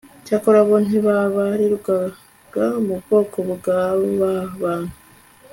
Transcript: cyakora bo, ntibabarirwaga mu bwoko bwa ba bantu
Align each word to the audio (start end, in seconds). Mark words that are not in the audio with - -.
cyakora 0.25 0.59
bo, 0.67 0.75
ntibabarirwaga 0.85 2.65
mu 2.85 2.93
bwoko 3.01 3.37
bwa 3.53 3.81
ba 4.19 4.33
bantu 4.61 4.93